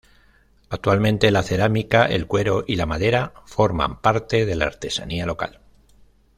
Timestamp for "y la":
2.65-2.87